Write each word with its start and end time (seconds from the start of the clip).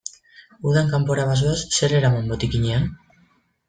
Udan 0.71 0.89
kanpora 0.95 1.27
bazoaz, 1.33 1.55
zer 1.77 1.97
eraman 2.01 2.35
botikinean? 2.35 2.93